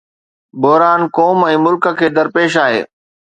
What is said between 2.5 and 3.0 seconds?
آهي.